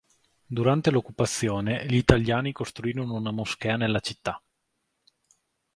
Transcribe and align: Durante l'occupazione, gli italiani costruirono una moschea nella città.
Durante 0.47 0.89
l'occupazione, 0.89 1.85
gli 1.85 1.93
italiani 1.93 2.51
costruirono 2.53 3.13
una 3.13 3.29
moschea 3.29 3.77
nella 3.77 3.99
città. 3.99 4.41